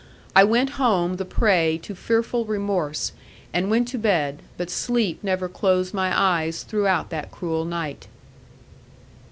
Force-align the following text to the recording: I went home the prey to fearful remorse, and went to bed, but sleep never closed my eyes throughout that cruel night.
I 0.35 0.43
went 0.43 0.71
home 0.81 1.17
the 1.17 1.25
prey 1.25 1.79
to 1.83 1.93
fearful 1.93 2.43
remorse, 2.45 3.11
and 3.53 3.69
went 3.69 3.87
to 3.89 3.99
bed, 3.99 4.41
but 4.57 4.71
sleep 4.71 5.23
never 5.23 5.47
closed 5.47 5.93
my 5.93 6.11
eyes 6.19 6.63
throughout 6.63 7.11
that 7.11 7.29
cruel 7.29 7.65
night. 7.65 8.07